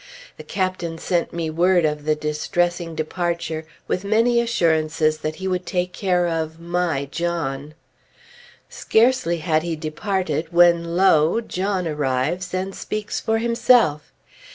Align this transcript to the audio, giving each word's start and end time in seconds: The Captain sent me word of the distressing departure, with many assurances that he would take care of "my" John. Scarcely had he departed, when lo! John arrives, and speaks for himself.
The 0.37 0.43
Captain 0.43 0.97
sent 0.97 1.31
me 1.31 1.51
word 1.51 1.85
of 1.85 2.05
the 2.05 2.15
distressing 2.15 2.95
departure, 2.95 3.65
with 3.87 4.03
many 4.03 4.41
assurances 4.41 5.19
that 5.19 5.35
he 5.35 5.47
would 5.47 5.63
take 5.67 5.93
care 5.93 6.25
of 6.27 6.59
"my" 6.59 7.05
John. 7.11 7.75
Scarcely 8.67 9.37
had 9.45 9.61
he 9.61 9.75
departed, 9.75 10.47
when 10.49 10.95
lo! 10.97 11.39
John 11.39 11.87
arrives, 11.87 12.51
and 12.51 12.73
speaks 12.73 13.19
for 13.19 13.37
himself. 13.37 14.11